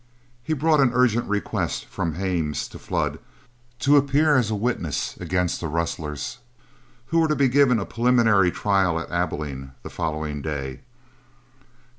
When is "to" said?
2.69-2.79, 3.81-3.97, 7.27-7.35